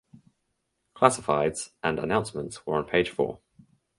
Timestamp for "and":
1.83-1.99